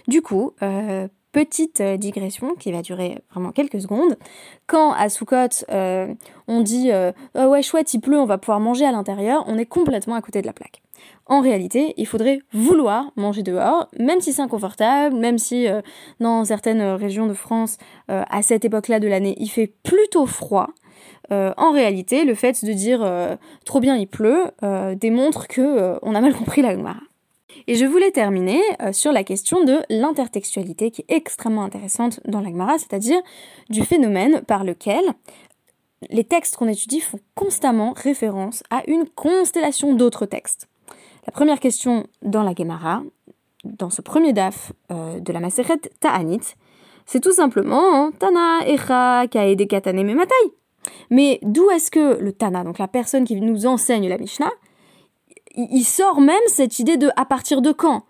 Du 0.07 0.23
coup, 0.23 0.52
euh, 0.62 1.09
petite 1.33 1.83
digression 1.83 2.54
qui 2.54 2.73
va 2.73 2.83
durer 2.83 3.18
vraiment 3.30 3.52
quelques 3.52 3.80
secondes. 3.80 4.16
Quand 4.66 4.92
à 4.92 5.09
euh, 5.71 6.14
on 6.47 6.61
dit 6.61 6.90
oh 7.35 7.45
ouais 7.45 7.62
chouette 7.62 7.92
il 7.95 8.00
pleut 8.00 8.18
on 8.18 8.26
va 8.26 8.38
pouvoir 8.38 8.61
manger 8.61 8.85
à 8.85 8.92
l'intérieur, 8.92 9.45
on 9.49 9.59
est 9.59 9.66
complètement 9.66 10.14
à 10.14 10.23
côté 10.23 10.40
de 10.40 10.47
la 10.47 10.52
plaque. 10.52 10.83
En 11.28 11.43
réalité, 11.43 11.93
il 11.99 12.07
faudrait 12.07 12.40
vouloir 12.52 13.12
manger 13.17 13.43
dehors, 13.43 13.88
même 13.99 14.21
si 14.21 14.33
c'est 14.33 14.40
inconfortable, 14.40 15.14
même 15.14 15.37
si 15.37 15.69
euh, 15.69 15.83
dans 16.21 16.45
certaines 16.45 16.83
régions 16.83 17.26
de 17.26 17.35
France, 17.35 17.76
euh, 18.11 18.23
à 18.31 18.43
cette 18.43 18.64
époque-là 18.64 18.99
de 18.99 19.09
l'année, 19.09 19.35
il 19.38 19.49
fait 19.49 19.71
plutôt 19.83 20.26
froid. 20.26 20.71
Euh, 21.31 21.52
en 21.59 21.73
réalité, 21.73 22.25
le 22.25 22.35
fait 22.35 22.64
de 22.64 22.73
dire 22.73 23.07
trop 23.67 23.81
bien 23.81 23.97
il 23.97 24.09
pleut 24.09 24.45
démontre 24.97 25.47
que 25.47 25.99
on 26.02 26.14
a 26.14 26.21
mal 26.21 26.35
compris 26.35 26.62
la 26.62 26.75
Gemara. 26.75 27.00
Et 27.67 27.75
je 27.75 27.85
voulais 27.85 28.11
terminer 28.11 28.61
sur 28.93 29.12
la 29.12 29.25
question 29.25 29.62
de 29.62 29.81
l'intertextualité 29.90 30.90
qui 30.90 31.02
est 31.02 31.14
extrêmement 31.14 31.64
intéressante 31.64 32.21
dans 32.26 32.40
la 32.40 32.49
Gemara, 32.49 32.78
c'est-à-dire 32.78 33.21
du 33.69 33.83
phénomène 33.83 34.40
par 34.47 34.64
lequel 34.64 35.02
les 36.11 36.25
textes 36.25 36.57
qu'on 36.57 36.69
étudie 36.69 37.00
font 37.00 37.21
constamment 37.35 37.93
référence 37.93 38.62
à 38.71 38.83
une 38.87 39.07
constellation 39.07 39.95
d'autres 39.95 40.26
textes. 40.26 40.69
La 41.29 41.33
première 41.33 41.61
question 41.61 42.07
dans 42.23 42.43
la 42.43 42.55
Gemara, 42.55 43.03
dans 43.63 43.91
ce 43.91 44.01
premier 44.01 44.33
daf 44.33 44.73
euh, 44.91 45.21
de 45.21 45.31
la 45.31 45.41
Maseret 45.41 45.77
Ta'anit, 46.01 46.41
c'est 47.05 47.21
tout 47.21 47.35
simplement 47.35 47.83
hein, 48.07 48.13
Tana 48.19 48.67
Echa 48.67 49.27
Kaede 49.27 49.69
Katane 49.69 50.03
Mematai. 50.05 50.33
Mais 51.11 51.39
d'où 51.43 51.69
est-ce 51.69 51.91
que 51.91 52.19
le 52.19 52.33
Tana, 52.33 52.65
donc 52.65 52.79
la 52.79 52.89
personne 52.89 53.25
qui 53.25 53.39
nous 53.43 53.67
enseigne 53.67 54.09
la 54.09 54.17
Mishnah, 54.17 54.51
il 55.55 55.85
sort 55.85 56.23
même 56.23 56.41
cette 56.47 56.79
idée 56.79 56.97
de 56.97 57.11
à 57.15 57.27
partir 57.27 57.61
de 57.61 57.73
quand? 57.73 58.05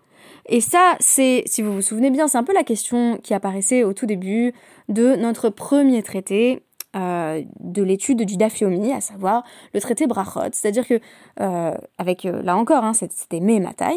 Et 0.45 0.61
ça, 0.61 0.95
c'est, 1.01 1.43
si 1.45 1.61
vous 1.61 1.73
vous 1.73 1.81
souvenez 1.81 2.11
bien, 2.11 2.29
c'est 2.29 2.37
un 2.37 2.45
peu 2.45 2.53
la 2.53 2.63
question 2.63 3.19
qui 3.21 3.33
apparaissait 3.33 3.83
au 3.83 3.91
tout 3.91 4.05
début 4.05 4.53
de 4.87 5.17
notre 5.17 5.49
premier 5.49 6.03
traité 6.03 6.63
euh, 6.95 7.43
de 7.59 7.83
l'étude 7.83 8.23
du 8.23 8.35
Dafyomi, 8.35 8.91
à 8.91 8.99
savoir 8.99 9.43
le 9.75 9.79
traité 9.79 10.07
Brachot. 10.07 10.49
C'est-à-dire 10.51 10.87
que, 10.87 10.99
euh, 11.39 11.75
avec, 11.99 12.25
euh, 12.25 12.41
là 12.41 12.57
encore, 12.57 12.83
hein, 12.83 12.93
c'était 12.93 13.39
Mehmatai, 13.39 13.95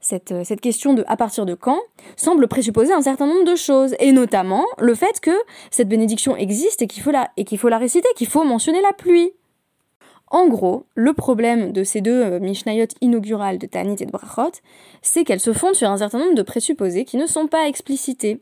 cette, 0.00 0.44
cette 0.44 0.60
question 0.60 0.94
de 0.94 1.04
à 1.08 1.16
partir 1.16 1.44
de 1.44 1.54
quand 1.54 1.80
semble 2.14 2.46
présupposer 2.46 2.92
un 2.92 3.02
certain 3.02 3.26
nombre 3.26 3.44
de 3.44 3.56
choses, 3.56 3.96
et 3.98 4.12
notamment 4.12 4.64
le 4.78 4.94
fait 4.94 5.18
que 5.20 5.32
cette 5.72 5.88
bénédiction 5.88 6.36
existe 6.36 6.82
et 6.82 6.86
qu'il 6.86 7.02
faut, 7.02 7.10
la, 7.10 7.30
et 7.36 7.44
qu'il 7.44 7.58
faut 7.58 7.68
réciter, 7.68 8.08
qu'il 8.14 8.28
faut 8.28 8.44
mentionner 8.44 8.80
la 8.80 8.92
pluie. 8.92 9.32
En 10.28 10.46
gros, 10.46 10.84
le 10.94 11.12
problème 11.12 11.72
de 11.72 11.82
ces 11.82 12.00
deux 12.00 12.38
Mishnayot 12.38 12.86
inaugurales 13.00 13.58
de 13.58 13.66
Tanit 13.66 13.96
et 13.98 14.06
de 14.06 14.12
Brachot, 14.12 14.52
c'est 15.02 15.24
qu'elles 15.24 15.40
se 15.40 15.52
fondent 15.52 15.74
sur 15.74 15.90
un 15.90 15.98
certain 15.98 16.20
nombre 16.20 16.36
de 16.36 16.42
présupposés 16.42 17.04
qui 17.04 17.16
ne 17.16 17.26
sont 17.26 17.48
pas 17.48 17.66
explicités. 17.66 18.40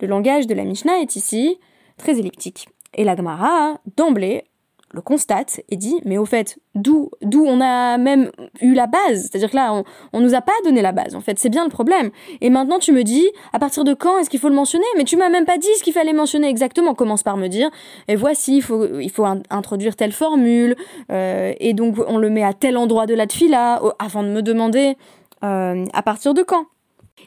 Le 0.00 0.08
langage 0.08 0.48
de 0.48 0.54
la 0.54 0.64
Mishnah 0.64 0.98
est 0.98 1.14
ici 1.14 1.60
très 1.96 2.18
elliptique. 2.18 2.66
Et 2.94 3.04
la 3.04 3.16
Gemara, 3.16 3.78
d'emblée, 3.96 4.44
le 4.92 5.00
constate 5.00 5.60
et 5.68 5.76
dit 5.76 6.00
mais 6.04 6.18
au 6.18 6.24
fait 6.24 6.58
d'où 6.74 7.10
on 7.32 7.60
a 7.60 7.96
même 7.98 8.30
eu 8.60 8.74
la 8.74 8.86
base? 8.86 9.22
C'est-à-dire 9.22 9.50
que 9.50 9.56
là 9.56 9.72
on, 9.72 9.84
on 10.12 10.20
nous 10.20 10.34
a 10.34 10.40
pas 10.40 10.52
donné 10.64 10.82
la 10.82 10.92
base 10.92 11.14
en 11.14 11.20
fait. 11.20 11.38
C'est 11.38 11.48
bien 11.48 11.64
le 11.64 11.70
problème. 11.70 12.10
Et 12.40 12.50
maintenant 12.50 12.78
tu 12.78 12.92
me 12.92 13.02
dis 13.04 13.28
à 13.52 13.58
partir 13.58 13.84
de 13.84 13.94
quand 13.94 14.18
est-ce 14.18 14.30
qu'il 14.30 14.40
faut 14.40 14.48
le 14.48 14.54
mentionner? 14.54 14.84
Mais 14.96 15.04
tu 15.04 15.16
m'as 15.16 15.28
même 15.28 15.44
pas 15.44 15.58
dit 15.58 15.68
ce 15.78 15.82
qu'il 15.82 15.92
fallait 15.92 16.12
mentionner 16.12 16.48
exactement. 16.48 16.94
Commence 16.94 17.22
par 17.22 17.36
me 17.36 17.48
dire 17.48 17.70
et 18.08 18.16
voici 18.16 18.56
il 18.56 18.62
faut 18.62 18.98
il 18.98 19.10
faut 19.10 19.24
introduire 19.50 19.96
telle 19.96 20.12
formule 20.12 20.74
euh, 21.12 21.52
et 21.60 21.72
donc 21.72 21.96
on 22.08 22.18
le 22.18 22.30
met 22.30 22.42
à 22.42 22.52
tel 22.52 22.76
endroit 22.76 23.06
de 23.06 23.14
la 23.14 23.26
tfila 23.26 23.80
avant 23.98 24.22
de 24.22 24.28
me 24.28 24.42
demander 24.42 24.96
euh, 25.44 25.84
à 25.92 26.02
partir 26.02 26.34
de 26.34 26.42
quand? 26.42 26.66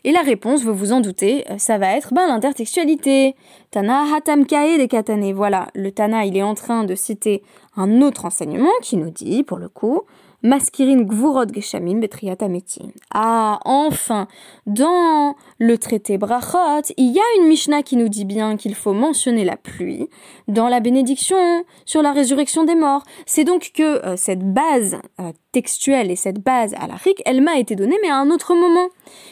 Et 0.03 0.11
la 0.11 0.21
réponse, 0.21 0.63
vous 0.63 0.73
vous 0.73 0.91
en 0.91 1.01
doutez, 1.01 1.45
euh, 1.49 1.57
ça 1.57 1.77
va 1.77 1.95
être 1.95 2.13
ben, 2.13 2.27
l'intertextualité. 2.27 3.35
Tana 3.71 4.03
hatam 4.13 4.45
kae 4.45 4.77
de 4.77 4.85
katane. 4.85 5.31
Voilà, 5.33 5.67
le 5.75 5.91
Tana, 5.91 6.25
il 6.25 6.35
est 6.37 6.43
en 6.43 6.55
train 6.55 6.83
de 6.83 6.95
citer 6.95 7.43
un 7.75 8.01
autre 8.01 8.25
enseignement 8.25 8.71
qui 8.81 8.97
nous 8.97 9.09
dit, 9.09 9.43
pour 9.43 9.57
le 9.57 9.69
coup, 9.69 10.01
Maskirin 10.43 11.03
Gvurot 11.03 11.53
Geshamim 11.53 12.01
Betriatameti. 12.01 12.81
Ah, 13.13 13.59
enfin, 13.63 14.27
dans 14.65 15.35
le 15.57 15.77
traité 15.77 16.17
Brachot, 16.17 16.91
il 16.97 17.13
y 17.13 17.19
a 17.19 17.23
une 17.39 17.47
Mishnah 17.47 17.81
qui 17.81 17.95
nous 17.95 18.09
dit 18.09 18.25
bien 18.25 18.57
qu'il 18.57 18.75
faut 18.75 18.91
mentionner 18.91 19.45
la 19.45 19.55
pluie 19.55 20.09
dans 20.49 20.67
la 20.67 20.81
bénédiction 20.81 21.63
sur 21.85 22.01
la 22.01 22.11
résurrection 22.11 22.65
des 22.65 22.75
morts. 22.75 23.03
C'est 23.25 23.45
donc 23.45 23.71
que 23.73 24.05
euh, 24.05 24.17
cette 24.17 24.43
base 24.53 24.97
euh, 25.21 25.31
textuelle 25.53 26.11
et 26.11 26.17
cette 26.17 26.39
base 26.39 26.73
la 26.73 26.97
elle 27.25 27.41
m'a 27.41 27.57
été 27.57 27.75
donnée, 27.75 27.97
mais 28.01 28.09
à 28.09 28.17
un 28.17 28.29
autre 28.29 28.53
moment. 28.53 28.89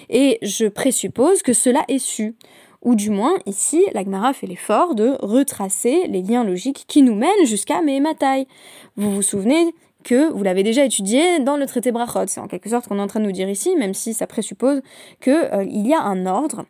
Et 0.09 0.39
je 0.41 0.67
présuppose 0.67 1.41
que 1.41 1.53
cela 1.53 1.83
est 1.89 1.99
su. 1.99 2.35
Ou 2.83 2.95
du 2.95 3.11
moins, 3.11 3.35
ici, 3.45 3.85
l'Agmara 3.93 4.33
fait 4.33 4.47
l'effort 4.47 4.95
de 4.95 5.15
retracer 5.21 6.07
les 6.07 6.23
liens 6.23 6.43
logiques 6.43 6.85
qui 6.87 7.03
nous 7.03 7.15
mènent 7.15 7.45
jusqu'à 7.45 7.81
Mehematai. 7.81 8.47
Vous 8.95 9.11
vous 9.11 9.21
souvenez 9.21 9.75
que 10.03 10.31
vous 10.31 10.43
l'avez 10.43 10.63
déjà 10.63 10.85
étudié 10.85 11.39
dans 11.39 11.57
le 11.57 11.65
traité 11.65 11.91
Brachot. 11.91 12.27
C'est 12.27 12.39
en 12.39 12.47
quelque 12.47 12.69
sorte 12.69 12.87
qu'on 12.87 12.97
est 12.97 13.01
en 13.01 13.07
train 13.07 13.19
de 13.19 13.25
nous 13.25 13.31
dire 13.31 13.49
ici, 13.49 13.75
même 13.75 13.93
si 13.93 14.13
ça 14.13 14.27
présuppose 14.27 14.81
qu'il 15.21 15.33
euh, 15.33 15.63
y 15.67 15.93
a 15.93 16.01
un 16.01 16.25
ordre 16.25 16.65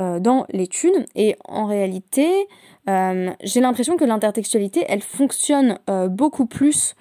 euh, 0.00 0.20
dans 0.20 0.46
l'étude. 0.50 1.06
Et 1.14 1.36
en 1.44 1.66
réalité, 1.66 2.28
euh, 2.88 3.30
j'ai 3.42 3.60
l'impression 3.60 3.96
que 3.96 4.04
l'intertextualité, 4.04 4.84
elle 4.88 5.02
fonctionne 5.02 5.78
beaucoup 6.08 6.46
plus 6.46 6.94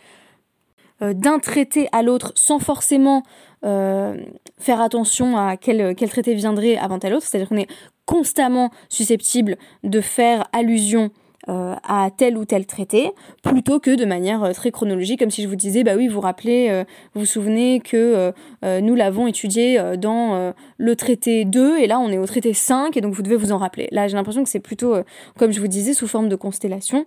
d'un 1.00 1.40
traité 1.40 1.90
à 1.92 2.04
l'autre 2.04 2.32
sans 2.36 2.60
forcément 2.60 3.24
faire 3.64 4.82
attention 4.82 5.36
à 5.36 5.58
quel, 5.58 5.96
quel 5.96 6.10
traité 6.10 6.36
viendrait 6.36 6.78
avant 6.78 7.00
tel 7.00 7.16
autre. 7.16 7.26
C'est-à-dire 7.26 7.50
qu'on 7.50 7.58
est 7.58 7.70
constamment 8.06 8.70
susceptible 8.90 9.58
de 9.84 10.02
faire 10.02 10.48
allusion 10.54 11.12
euh, 11.50 11.76
à 11.84 12.10
tel 12.16 12.38
ou 12.38 12.46
tel 12.46 12.68
traité, 12.68 13.12
plutôt 13.42 13.80
que 13.80 13.96
de 13.96 14.06
manière 14.06 14.44
euh, 14.44 14.52
très 14.54 14.70
chronologique, 14.70 15.20
comme 15.20 15.32
si 15.32 15.42
je 15.42 15.48
vous 15.48 15.56
disais, 15.56 15.84
bah 15.84 15.94
oui, 15.96 16.08
vous 16.08 16.22
rappelez, 16.22 16.68
euh, 16.70 16.84
vous 17.16 17.22
vous 17.22 17.26
souvenez 17.26 17.80
que 17.80 18.32
nous 18.64 18.96
l'avons 18.96 19.28
étudié 19.28 19.82
dans 19.98 20.54
le 20.78 20.96
traité 20.96 21.46
2, 21.46 21.80
et 21.80 21.88
là 21.88 22.00
on 22.00 22.10
est 22.10 22.18
au 22.18 22.26
traité 22.26 22.54
5, 22.54 22.96
et 22.96 23.02
donc 23.02 23.14
vous 23.14 23.22
devez 23.22 23.36
vous 23.36 23.52
en 23.52 23.58
rappeler. 23.58 23.88
Là 23.92 24.08
j'ai 24.08 24.16
l'impression 24.16 24.44
que 24.44 24.50
c'est 24.50 24.60
plutôt, 24.60 24.96
comme 25.38 25.52
je 25.52 25.60
vous 25.60 25.68
disais, 25.68 25.94
sous 25.94 26.08
forme 26.08 26.30
de 26.30 26.36
constellation, 26.36 27.06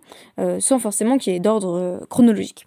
sans 0.59 0.79
forcément 0.79 1.19
qu'il 1.19 1.33
y 1.33 1.37
ait 1.37 1.41
d'ordre 1.41 2.05
chronologique. 2.09 2.67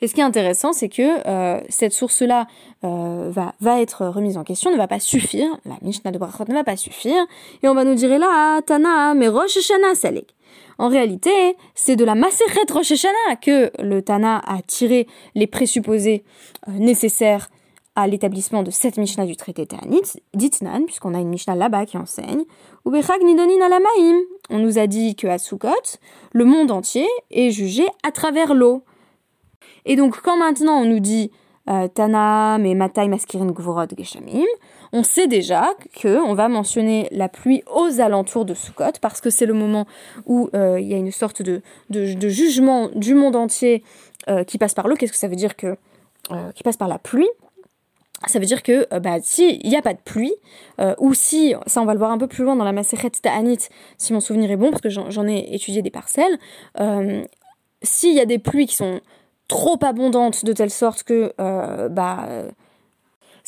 Et 0.00 0.06
ce 0.06 0.14
qui 0.14 0.20
est 0.20 0.24
intéressant, 0.24 0.72
c'est 0.72 0.88
que 0.88 1.60
cette 1.68 1.92
source-là 1.92 2.46
va, 2.82 3.54
va 3.60 3.80
être 3.80 4.06
remise 4.06 4.36
en 4.36 4.44
question, 4.44 4.70
ne 4.70 4.76
va 4.76 4.86
pas 4.86 5.00
suffire, 5.00 5.48
la 5.64 5.76
Mishnah 5.82 6.12
de 6.12 6.18
Brachot 6.18 6.44
ne 6.48 6.54
va 6.54 6.64
pas 6.64 6.76
suffire, 6.76 7.26
et 7.62 7.68
on 7.68 7.74
va 7.74 7.84
nous 7.84 7.94
dire 7.94 8.16
là, 8.18 8.62
Tana, 8.62 9.14
mais 9.14 9.28
Rosh 9.28 9.56
Hashanah 9.56 9.94
Salek. 9.94 10.34
En 10.78 10.88
réalité, 10.88 11.56
c'est 11.74 11.96
de 11.96 12.04
la 12.04 12.14
Maseret 12.14 12.70
Rosh 12.70 12.92
Hashanah 12.92 13.36
que 13.42 13.70
le 13.82 14.00
Tana 14.00 14.40
a 14.46 14.62
tiré 14.62 15.08
les 15.34 15.48
présupposés 15.48 16.22
euh, 16.68 16.72
nécessaires 16.72 17.48
à 17.96 18.06
l'établissement 18.06 18.62
de 18.62 18.70
cette 18.70 18.96
Mishnah 18.96 19.26
du 19.26 19.34
traité 19.34 19.66
Ta'anit, 19.66 20.22
d'Itnan, 20.32 20.84
puisqu'on 20.84 21.14
a 21.14 21.18
une 21.18 21.30
Mishnah 21.30 21.56
là-bas 21.56 21.84
qui 21.84 21.98
enseigne, 21.98 22.44
ou 22.84 22.92
Nidonin 22.92 23.60
Alamaim. 23.60 24.20
On 24.50 24.58
nous 24.60 24.78
a 24.78 24.86
dit 24.86 25.16
que 25.16 25.26
à 25.26 25.38
Sukkot, 25.38 25.98
le 26.30 26.44
monde 26.44 26.70
entier 26.70 27.08
est 27.32 27.50
jugé 27.50 27.84
à 28.04 28.12
travers 28.12 28.54
l'eau. 28.54 28.84
Et 29.88 29.96
donc, 29.96 30.20
quand 30.22 30.36
maintenant 30.36 30.82
on 30.82 30.84
nous 30.84 31.00
dit 31.00 31.32
euh, 31.68 31.88
Tana, 31.88 32.58
mais 32.58 32.74
Matai, 32.74 33.08
Maskirin, 33.08 33.46
Gvorod, 33.46 33.94
Geshamim, 33.98 34.44
on 34.92 35.02
sait 35.02 35.26
déjà 35.26 35.70
que 36.00 36.22
on 36.22 36.34
va 36.34 36.48
mentionner 36.48 37.08
la 37.10 37.28
pluie 37.28 37.62
aux 37.74 38.00
alentours 38.00 38.44
de 38.44 38.54
Sukkot 38.54 39.00
parce 39.00 39.20
que 39.20 39.30
c'est 39.30 39.46
le 39.46 39.54
moment 39.54 39.86
où 40.26 40.50
euh, 40.54 40.78
il 40.78 40.86
y 40.86 40.94
a 40.94 40.98
une 40.98 41.10
sorte 41.10 41.42
de, 41.42 41.62
de, 41.88 42.28
jugement 42.28 42.90
du 42.94 43.14
monde 43.14 43.34
entier 43.34 43.82
euh, 44.28 44.44
qui 44.44 44.58
passe 44.58 44.74
par 44.74 44.88
l'eau. 44.88 44.94
Qu'est-ce 44.94 45.12
que 45.12 45.18
ça 45.18 45.28
veut 45.28 45.36
dire 45.36 45.56
que 45.56 45.74
qui 46.54 46.62
passe 46.62 46.76
par 46.76 46.88
la 46.88 46.98
pluie? 46.98 47.28
Ça 48.26 48.38
veut 48.38 48.44
dire 48.44 48.62
que 48.62 48.86
bah, 48.98 49.16
s'il 49.22 49.66
n'y 49.66 49.76
a 49.76 49.80
pas 49.80 49.94
de 49.94 50.00
pluie, 50.04 50.34
ou 50.98 51.14
si, 51.14 51.54
ça 51.66 51.80
on 51.80 51.86
va 51.86 51.94
le 51.94 51.98
voir 51.98 52.10
un 52.10 52.18
peu 52.18 52.26
plus 52.26 52.44
loin 52.44 52.54
dans 52.54 52.64
la 52.64 52.72
Maseret 52.72 53.08
Ta'anit, 53.22 53.60
si 53.96 54.12
mon 54.12 54.20
souvenir 54.20 54.50
est 54.50 54.58
bon, 54.58 54.68
parce 54.68 54.82
que 54.82 54.90
j'en 54.90 55.26
ai 55.26 55.54
étudié 55.54 55.80
des 55.80 55.90
parcelles, 55.90 56.38
s'il 57.82 58.12
y 58.12 58.20
a 58.20 58.26
des 58.26 58.38
pluies 58.38 58.66
qui 58.66 58.74
sont 58.74 59.00
trop 59.48 59.78
abondantes 59.82 60.44
de 60.44 60.52
telle 60.52 60.70
sorte 60.70 61.02
que 61.02 61.32
bah, 61.88 62.28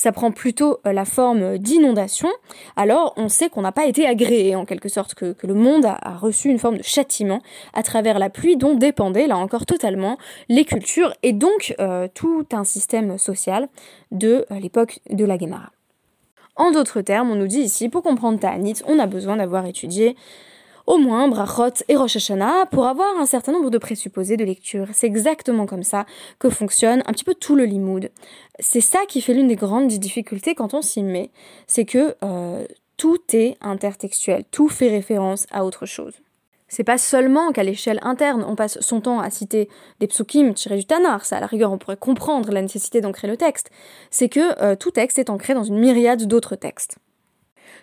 ça 0.00 0.12
prend 0.12 0.30
plutôt 0.30 0.78
euh, 0.86 0.92
la 0.92 1.04
forme 1.04 1.58
d'inondation, 1.58 2.30
alors 2.74 3.12
on 3.18 3.28
sait 3.28 3.50
qu'on 3.50 3.60
n'a 3.60 3.70
pas 3.70 3.84
été 3.84 4.06
agréé 4.06 4.56
en 4.56 4.64
quelque 4.64 4.88
sorte, 4.88 5.14
que, 5.14 5.34
le 5.42 5.54
monde 5.54 5.84
a, 5.84 6.16
reçu 6.16 6.48
une 6.48 6.58
forme 6.58 6.78
de 6.78 6.82
châtiment 6.82 7.42
à 7.74 7.82
travers 7.82 8.18
la 8.18 8.30
pluie 8.30 8.56
dont 8.56 8.74
dépendaient 8.74 9.26
là 9.26 9.36
encore 9.36 9.66
totalement 9.66 10.16
les 10.48 10.64
cultures 10.64 11.12
et 11.22 11.34
donc 11.34 11.74
euh, 11.80 12.08
tout 12.14 12.46
un 12.52 12.64
système 12.64 13.18
social 13.18 13.68
de 14.10 14.46
euh, 14.50 14.58
l'époque 14.58 15.00
de 15.10 15.26
la 15.26 15.36
Guémara. 15.36 15.70
En 16.56 16.70
d'autres 16.70 17.02
termes, 17.02 17.30
on 17.30 17.36
nous 17.36 17.46
dit 17.46 17.60
ici, 17.60 17.90
pour 17.90 18.02
comprendre 18.02 18.40
Ta'anit, 18.40 18.76
on 18.86 18.98
a 18.98 19.06
besoin 19.06 19.36
d'avoir 19.36 19.66
étudié 19.66 20.16
au 20.90 20.98
moins 20.98 21.28
Brachot 21.28 21.84
et 21.86 21.94
Rosh 21.94 22.16
Hashanah 22.16 22.66
pour 22.66 22.84
avoir 22.84 23.16
un 23.16 23.24
certain 23.24 23.52
nombre 23.52 23.70
de 23.70 23.78
présupposés 23.78 24.36
de 24.36 24.44
lecture. 24.44 24.88
C'est 24.92 25.06
exactement 25.06 25.64
comme 25.64 25.84
ça 25.84 26.04
que 26.40 26.50
fonctionne 26.50 27.04
un 27.06 27.12
petit 27.12 27.22
peu 27.22 27.34
tout 27.34 27.54
le 27.54 27.64
limoud. 27.64 28.10
C'est 28.58 28.80
ça 28.80 28.98
qui 29.06 29.20
fait 29.20 29.32
l'une 29.32 29.46
des 29.46 29.54
grandes 29.54 29.86
difficultés 29.86 30.56
quand 30.56 30.74
on 30.74 30.82
s'y 30.82 31.04
met, 31.04 31.30
c'est 31.68 31.84
que 31.84 32.16
euh, 32.24 32.66
tout 32.96 33.20
est 33.32 33.56
intertextuel, 33.60 34.42
tout 34.50 34.68
fait 34.68 34.88
référence 34.88 35.46
à 35.52 35.64
autre 35.64 35.86
chose. 35.86 36.14
C'est 36.66 36.82
pas 36.82 36.98
seulement 36.98 37.52
qu'à 37.52 37.62
l'échelle 37.62 38.00
interne, 38.02 38.44
on 38.44 38.56
passe 38.56 38.80
son 38.80 39.00
temps 39.00 39.20
à 39.20 39.30
citer 39.30 39.68
des 40.00 40.08
psukim 40.08 40.54
tirés 40.54 40.76
du 40.76 40.86
Tanar, 40.86 41.24
ça 41.24 41.36
à 41.36 41.40
la 41.40 41.46
rigueur 41.46 41.70
on 41.70 41.78
pourrait 41.78 41.98
comprendre 41.98 42.50
la 42.50 42.62
nécessité 42.62 43.00
d'ancrer 43.00 43.28
le 43.28 43.36
texte, 43.36 43.70
c'est 44.10 44.28
que 44.28 44.60
euh, 44.60 44.74
tout 44.74 44.90
texte 44.90 45.20
est 45.20 45.30
ancré 45.30 45.54
dans 45.54 45.62
une 45.62 45.78
myriade 45.78 46.26
d'autres 46.26 46.56
textes. 46.56 46.98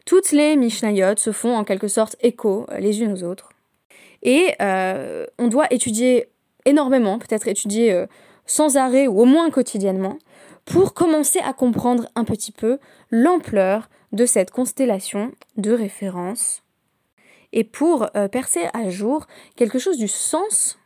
Toutes 0.07 0.31
les 0.31 0.55
Mishnayot 0.55 1.17
se 1.17 1.33
font 1.33 1.53
en 1.53 1.65
quelque 1.65 1.89
sorte 1.89 2.15
écho 2.21 2.65
euh, 2.71 2.77
les 2.77 3.01
unes 3.01 3.11
aux 3.11 3.23
autres. 3.23 3.49
Et 4.23 4.53
euh, 4.61 5.25
on 5.37 5.49
doit 5.49 5.67
étudier 5.69 6.29
énormément, 6.63 7.19
peut-être 7.19 7.49
étudier 7.49 7.91
euh, 7.91 8.05
sans 8.45 8.77
arrêt 8.77 9.07
ou 9.07 9.19
au 9.19 9.25
moins 9.25 9.49
quotidiennement, 9.49 10.17
pour 10.63 10.93
commencer 10.93 11.39
à 11.39 11.51
comprendre 11.51 12.07
un 12.15 12.23
petit 12.23 12.53
peu 12.53 12.79
l'ampleur 13.11 13.89
de 14.13 14.25
cette 14.25 14.49
constellation 14.49 15.33
de 15.57 15.73
références 15.73 16.63
et 17.51 17.65
pour 17.65 18.09
percer 18.31 18.67
à 18.73 18.89
jour 18.89 19.27
quelque 19.55 19.79
chose 19.79 19.97
du 19.97 20.07
sens 20.07 20.77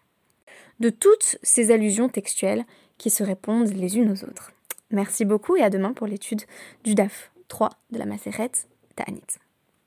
de 0.79 0.89
toutes 0.89 1.37
ces 1.43 1.71
allusions 1.71 2.09
textuelles 2.09 2.65
qui 2.97 3.11
se 3.11 3.23
répondent 3.23 3.73
les 3.73 3.97
unes 3.97 4.11
aux 4.11 4.23
autres. 4.23 4.51
Merci 4.89 5.25
beaucoup 5.25 5.55
et 5.55 5.61
à 5.61 5.69
demain 5.69 5.93
pour 5.93 6.07
l'étude 6.07 6.41
du 6.83 6.95
DAF 6.95 7.31
3 7.47 7.69
de 7.91 7.99
la 7.99 8.05
Maseret 8.05 8.70
Ta'anit. 9.01 9.38